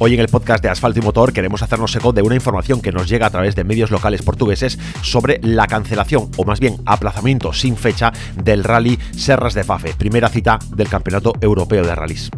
[0.00, 2.92] Hoy en el podcast de Asfalto y Motor queremos hacernos eco de una información que
[2.92, 7.52] nos llega a través de medios locales portugueses sobre la cancelación o más bien aplazamiento
[7.52, 12.30] sin fecha del rally Serras de Fafe, primera cita del Campeonato Europeo de Rallys.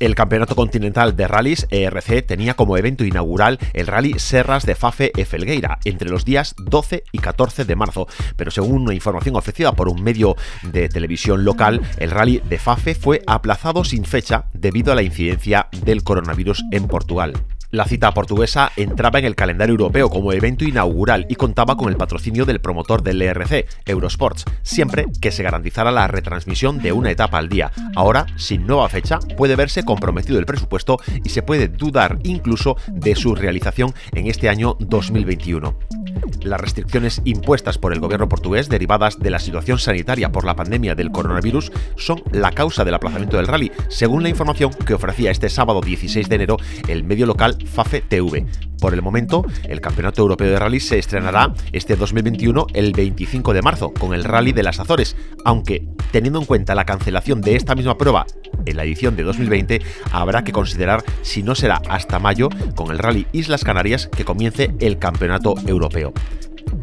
[0.00, 5.10] El Campeonato Continental de Rallys, ERC, tenía como evento inaugural el Rally Serras de Fafe
[5.16, 8.06] e Felgueira entre los días 12 y 14 de marzo,
[8.36, 12.94] pero según una información ofrecida por un medio de televisión local, el Rally de Fafe
[12.94, 17.32] fue aplazado sin fecha debido a la incidencia del coronavirus en Portugal.
[17.70, 21.98] La cita portuguesa entraba en el calendario europeo como evento inaugural y contaba con el
[21.98, 27.36] patrocinio del promotor del ERC, Eurosports, siempre que se garantizara la retransmisión de una etapa
[27.36, 27.70] al día.
[27.94, 33.14] Ahora, sin nueva fecha, puede verse comprometido el presupuesto y se puede dudar incluso de
[33.14, 35.76] su realización en este año 2021.
[36.42, 40.94] Las restricciones impuestas por el gobierno portugués derivadas de la situación sanitaria por la pandemia
[40.94, 45.48] del coronavirus son la causa del aplazamiento del rally, según la información que ofrecía este
[45.48, 46.56] sábado 16 de enero
[46.88, 48.46] el medio local FAFE TV.
[48.80, 53.62] Por el momento, el Campeonato Europeo de Rally se estrenará este 2021 el 25 de
[53.62, 57.74] marzo con el Rally de las Azores, aunque teniendo en cuenta la cancelación de esta
[57.74, 58.26] misma prueba
[58.66, 62.98] en la edición de 2020, habrá que considerar si no será hasta mayo con el
[62.98, 66.12] Rally Islas Canarias que comience el Campeonato Europeo.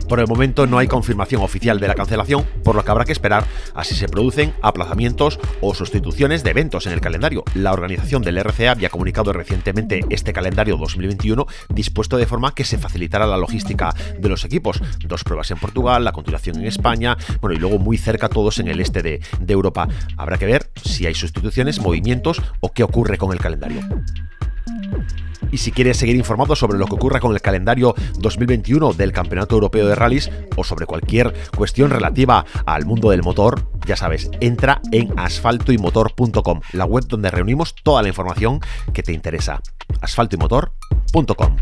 [0.08, 3.12] Por el momento no hay confirmación oficial de la cancelación, por lo que habrá que
[3.12, 7.44] esperar a si se producen aplazamientos o sustituciones de eventos en el calendario.
[7.56, 12.78] La organización del RCA había comunicado recientemente este calendario 2021 dispuesto de forma que se
[12.78, 14.80] facilitara la logística de los equipos.
[15.06, 18.68] Dos pruebas en Portugal, la continuación en España, bueno, y luego muy cerca todos en
[18.68, 19.88] el este de, de Europa.
[20.18, 23.82] Habrá que ver si hay sustituciones, movimientos o qué ocurre con el calendario.
[25.56, 29.56] Y si quieres seguir informado sobre lo que ocurra con el calendario 2021 del Campeonato
[29.56, 34.82] Europeo de Rallys o sobre cualquier cuestión relativa al mundo del motor, ya sabes, entra
[34.92, 38.60] en asfaltoymotor.com, la web donde reunimos toda la información
[38.92, 39.62] que te interesa.
[40.02, 41.56] asfaltoymotor.com.